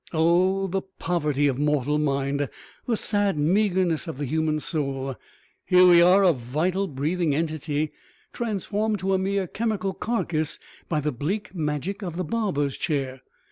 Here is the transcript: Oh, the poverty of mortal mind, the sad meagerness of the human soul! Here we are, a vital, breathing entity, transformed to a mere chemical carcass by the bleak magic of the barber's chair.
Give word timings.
Oh, 0.13 0.65
the 0.65 0.81
poverty 0.81 1.45
of 1.47 1.59
mortal 1.59 1.99
mind, 1.99 2.49
the 2.87 2.97
sad 2.97 3.37
meagerness 3.37 4.07
of 4.07 4.17
the 4.17 4.25
human 4.25 4.59
soul! 4.59 5.15
Here 5.63 5.85
we 5.85 6.01
are, 6.01 6.23
a 6.23 6.33
vital, 6.33 6.87
breathing 6.87 7.35
entity, 7.35 7.91
transformed 8.33 8.97
to 9.01 9.13
a 9.13 9.19
mere 9.19 9.45
chemical 9.45 9.93
carcass 9.93 10.57
by 10.89 11.01
the 11.01 11.11
bleak 11.11 11.53
magic 11.53 12.01
of 12.01 12.15
the 12.17 12.23
barber's 12.23 12.79
chair. 12.79 13.21